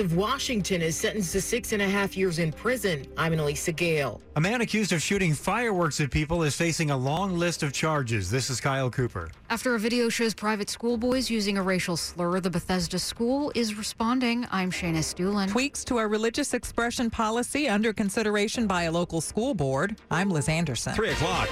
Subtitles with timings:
[0.00, 3.06] of Washington is sentenced to six and a half years in prison.
[3.16, 4.20] I'm Elisa Gale.
[4.36, 8.30] A man accused of shooting fireworks at people is facing a long list of charges.
[8.30, 9.30] This is Kyle Cooper.
[9.50, 14.46] After a video shows private schoolboys using a racial slur, the Bethesda school is responding.
[14.50, 15.48] I'm Shayna Estulin.
[15.48, 19.96] Tweaks to a religious expression policy under consideration by a local school board.
[20.10, 20.94] I'm Liz Anderson.
[20.94, 21.48] Three o'clock.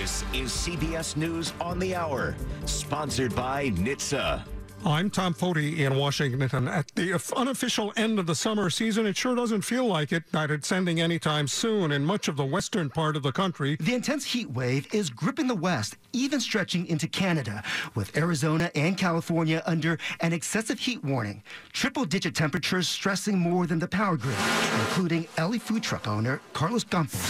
[0.00, 4.44] This is CBS News on the Hour, sponsored by NHTSA.
[4.86, 6.68] I'm Tom Foti in Washington.
[6.68, 10.50] At the unofficial end of the summer season, it sure doesn't feel like it that
[10.50, 13.76] it's ending anytime soon in much of the western part of the country.
[13.80, 17.62] The intense heat wave is gripping the west, even stretching into Canada,
[17.94, 21.42] with Arizona and California under an excessive heat warning.
[21.72, 24.36] Triple digit temperatures stressing more than the power grid,
[24.80, 27.22] including LA food truck owner Carlos Campos.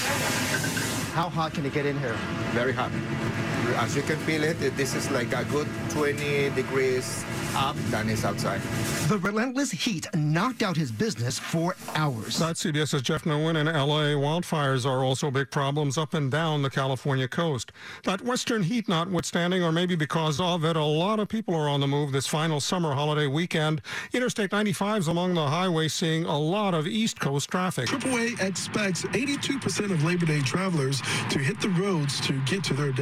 [1.12, 2.16] How hot can it get in here?
[2.52, 2.91] Very hot.
[3.76, 7.24] As you can feel it, this is like a good 20 degrees
[7.56, 8.60] up than is outside.
[9.08, 12.38] The relentless heat knocked out his business for hours.
[12.38, 14.14] That's CBS's Jeff Nguyen in LA.
[14.20, 17.72] Wildfires are also big problems up and down the California coast.
[18.04, 21.80] That western heat notwithstanding, or maybe because of it, a lot of people are on
[21.80, 23.82] the move this final summer holiday weekend.
[24.12, 27.86] Interstate 95 is among the highways seeing a lot of East Coast traffic.
[27.86, 32.92] AAA expects 82% of Labor Day travelers to hit the roads to get to their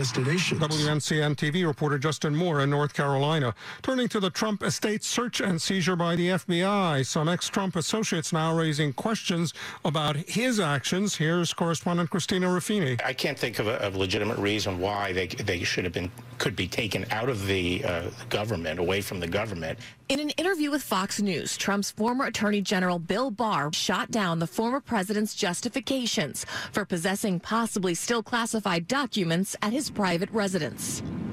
[0.60, 1.08] destinations.
[1.08, 3.54] WNCN TV reporter Justin Moore in North Carolina.
[3.82, 7.04] Turning to the Trump estate search and seizure by the FBI.
[7.06, 11.16] Some ex Trump associates now raising questions about his actions.
[11.16, 13.00] Here's correspondent Christina Ruffini.
[13.04, 16.56] I can't think of a, a legitimate reason why they, they should have been, could
[16.56, 19.78] be taken out of the, uh, the government, away from the government.
[20.08, 24.46] In an interview with Fox News, Trump's former Attorney General Bill Barr shot down the
[24.46, 30.41] former president's justifications for possessing possibly still classified documents at his private residence.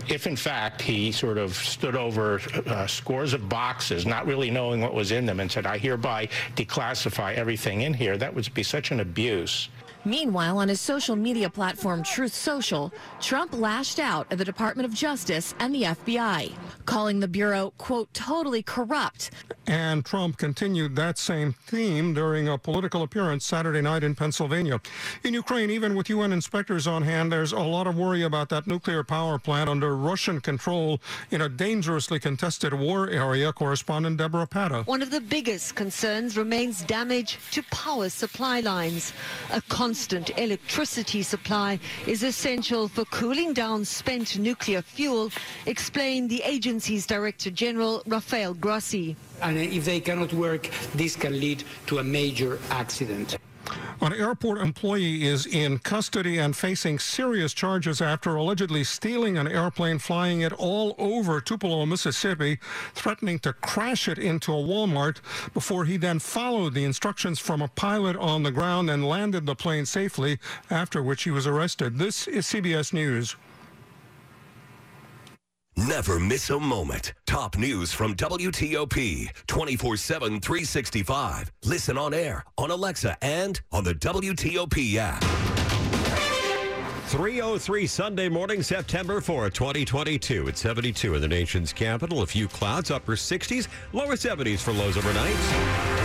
[0.07, 4.81] If in fact he sort of stood over uh, scores of boxes, not really knowing
[4.81, 8.63] what was in them, and said, I hereby declassify everything in here, that would be
[8.63, 9.69] such an abuse.
[10.05, 14.93] Meanwhile, on his social media platform Truth Social, Trump lashed out at the Department of
[14.93, 16.53] Justice and the FBI,
[16.85, 19.31] calling the Bureau, quote, totally corrupt.
[19.67, 24.81] And Trump continued that same theme during a political appearance Saturday night in Pennsylvania.
[25.23, 28.65] In Ukraine, even with UN inspectors on hand, there's a lot of worry about that
[28.65, 30.99] nuclear power plant under Russian control
[31.29, 33.53] in a dangerously contested war area.
[33.53, 34.83] Correspondent Deborah Patta.
[34.83, 39.13] One of the biggest concerns remains damage to power supply lines.
[39.51, 45.31] A constant electricity supply is essential for cooling down spent nuclear fuel,
[45.65, 49.15] explained the agency's Director General Rafael Grossi.
[49.41, 53.39] And if they cannot work, this can lead to a major accident.
[54.01, 59.99] An airport employee is in custody and facing serious charges after allegedly stealing an airplane,
[59.99, 62.59] flying it all over Tupelo, Mississippi,
[62.93, 65.17] threatening to crash it into a Walmart
[65.53, 69.55] before he then followed the instructions from a pilot on the ground and landed the
[69.55, 70.39] plane safely,
[70.69, 71.97] after which he was arrested.
[71.97, 73.35] This is CBS News.
[75.87, 77.13] Never miss a moment.
[77.25, 81.53] Top news from WTOP 24 7, 365.
[81.63, 85.23] Listen on air, on Alexa, and on the WTOP app.
[87.07, 90.49] 303 Sunday morning, September 4, 2022.
[90.49, 92.23] It's 72 in the nation's capital.
[92.23, 95.98] A few clouds, upper 60s, lower 70s for lows overnight.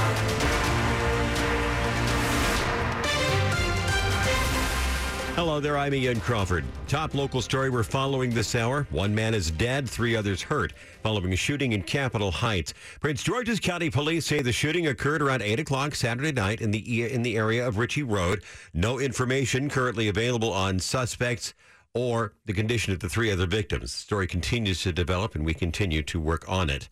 [5.44, 6.64] Hello there, I'm Ian Crawford.
[6.88, 8.86] Top local story we're following this hour.
[8.90, 10.72] One man is dead, three others hurt
[11.02, 12.72] following a shooting in Capitol Heights.
[12.98, 17.12] Prince George's County Police say the shooting occurred around 8 o'clock Saturday night in the,
[17.12, 18.42] in the area of Ritchie Road.
[18.72, 21.52] No information currently available on suspects
[21.92, 23.92] or the condition of the three other victims.
[23.92, 26.88] The story continues to develop and we continue to work on it.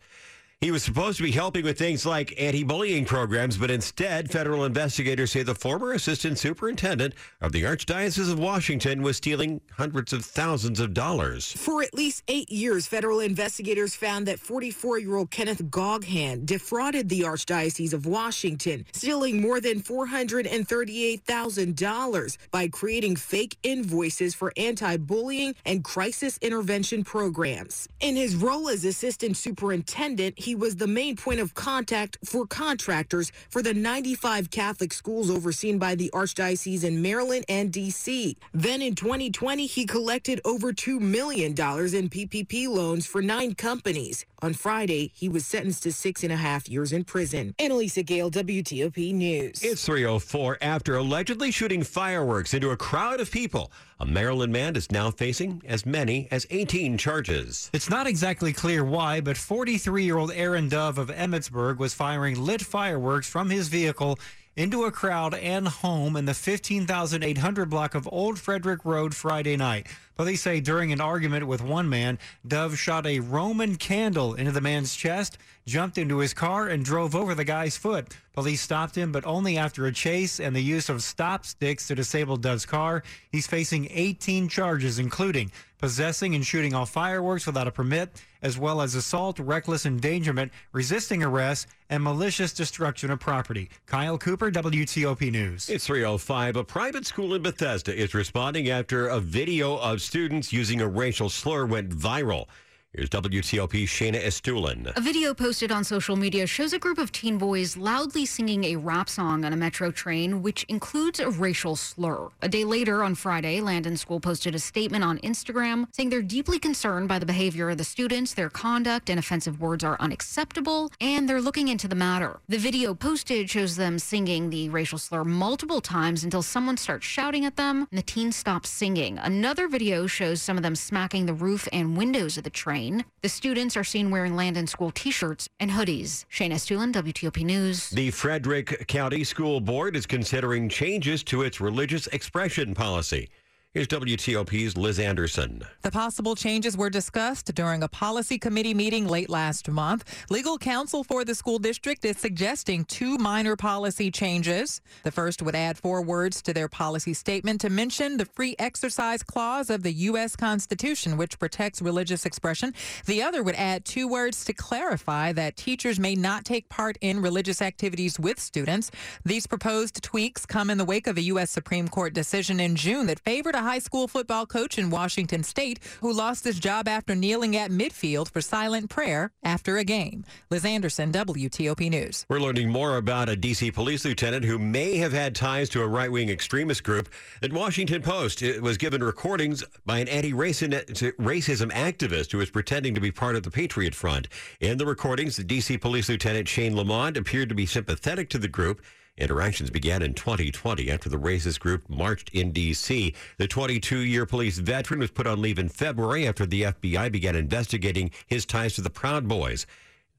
[0.63, 4.63] He was supposed to be helping with things like anti bullying programs, but instead, federal
[4.63, 10.23] investigators say the former assistant superintendent of the Archdiocese of Washington was stealing hundreds of
[10.23, 11.51] thousands of dollars.
[11.51, 17.09] For at least eight years, federal investigators found that 44 year old Kenneth Goughan defrauded
[17.09, 25.55] the Archdiocese of Washington, stealing more than $438,000 by creating fake invoices for anti bullying
[25.65, 27.89] and crisis intervention programs.
[27.99, 33.31] In his role as assistant superintendent, he was the main point of contact for contractors
[33.49, 38.37] for the 95 Catholic schools overseen by the Archdiocese in Maryland and D.C.
[38.53, 44.25] Then in 2020, he collected over $2 million in PPP loans for nine companies.
[44.43, 47.55] On Friday, he was sentenced to six and a half years in prison.
[47.59, 49.63] Anna-Lysa Gayle, WTOP News.
[49.63, 53.71] It's 304 after allegedly shooting fireworks into a crowd of people.
[54.01, 57.69] A Maryland man is now facing as many as 18 charges.
[57.71, 62.37] It's not exactly clear why, but 43 year old Aaron Dove of Emmitsburg was firing
[62.37, 64.19] lit fireworks from his vehicle
[64.57, 69.87] into a crowd and home in the 15,800 block of Old Frederick Road Friday night.
[70.15, 74.61] Police say during an argument with one man, Dove shot a Roman candle into the
[74.61, 78.15] man's chest, jumped into his car, and drove over the guy's foot.
[78.33, 81.95] Police stopped him, but only after a chase and the use of stop sticks to
[81.95, 83.03] disable Dove's car.
[83.31, 88.81] He's facing 18 charges, including possessing and shooting off fireworks without a permit, as well
[88.81, 93.69] as assault, reckless endangerment, resisting arrest, and malicious destruction of property.
[93.85, 95.69] Kyle Cooper, WTOP News.
[95.69, 96.55] It's 305.
[96.55, 101.29] A private school in Bethesda is responding after a video of students using a racial
[101.29, 102.47] slur went viral.
[102.95, 104.95] Here's WTOP Shayna Estulin.
[104.95, 108.75] A video posted on social media shows a group of teen boys loudly singing a
[108.75, 112.29] rap song on a metro train, which includes a racial slur.
[112.43, 116.59] A day later, on Friday, Landon School posted a statement on Instagram saying they're deeply
[116.59, 121.27] concerned by the behavior of the students, their conduct and offensive words are unacceptable, and
[121.27, 122.41] they're looking into the matter.
[122.47, 127.43] The video posted shows them singing the racial slur multiple times until someone starts shouting
[127.43, 129.17] at them and the teens stop singing.
[129.17, 132.82] Another video shows some of them smacking the roof and windows of the train.
[133.21, 136.25] The students are seen wearing Landon School t shirts and hoodies.
[136.31, 137.89] Shayna Estulin, WTOP News.
[137.89, 143.29] The Frederick County School Board is considering changes to its religious expression policy.
[143.73, 145.63] Here's WTOP's Liz Anderson.
[145.81, 150.03] The possible changes were discussed during a policy committee meeting late last month.
[150.29, 154.79] Legal counsel for the school district is suggesting two minor policy changes.
[155.01, 159.23] The first would add four words to their policy statement to mention the free exercise
[159.23, 160.35] clause of the U.S.
[160.35, 162.75] Constitution, which protects religious expression.
[163.07, 167.23] The other would add two words to clarify that teachers may not take part in
[167.23, 168.91] religious activities with students.
[169.25, 171.49] These proposed tweaks come in the wake of a U.S.
[171.49, 175.79] Supreme Court decision in June that favored a high school football coach in Washington state
[176.01, 180.23] who lost his job after kneeling at midfield for silent prayer after a game.
[180.49, 182.25] Liz Anderson, WTOP News.
[182.29, 183.71] We're learning more about a D.C.
[183.71, 187.09] police lieutenant who may have had ties to a right wing extremist group.
[187.41, 192.93] At Washington Post, it was given recordings by an anti racism activist who was pretending
[192.95, 194.27] to be part of the Patriot Front.
[194.59, 195.77] In the recordings, the D.C.
[195.77, 198.81] police lieutenant Shane Lamond appeared to be sympathetic to the group.
[199.17, 203.13] Interactions began in 2020 after the racist group marched in D.C.
[203.37, 207.35] The 22 year police veteran was put on leave in February after the FBI began
[207.35, 209.67] investigating his ties to the Proud Boys.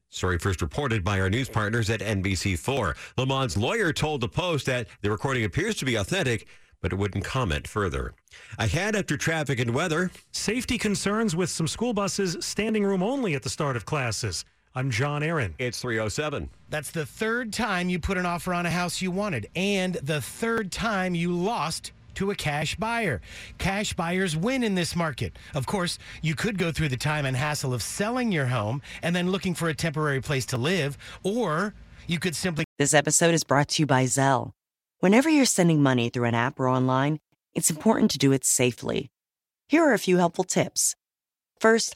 [0.09, 2.95] Story first reported by our news partners at NBC4.
[3.17, 6.47] Lamond's lawyer told the Post that the recording appears to be authentic,
[6.81, 8.13] but it wouldn't comment further.
[8.57, 10.09] Ahead after traffic and weather.
[10.31, 14.45] Safety concerns with some school buses standing room only at the start of classes.
[14.77, 15.55] I'm John Aaron.
[15.57, 16.49] It's 307.
[16.69, 20.19] That's the third time you put an offer on a house you wanted, and the
[20.19, 23.21] third time you lost to a cash buyer.
[23.57, 25.37] Cash buyers win in this market.
[25.53, 29.15] Of course, you could go through the time and hassle of selling your home and
[29.15, 31.73] then looking for a temporary place to live, or
[32.05, 32.65] you could simply.
[32.77, 34.51] This episode is brought to you by Zelle.
[34.99, 37.19] Whenever you're sending money through an app or online,
[37.53, 39.09] it's important to do it safely.
[39.69, 40.95] Here are a few helpful tips.
[41.61, 41.95] First,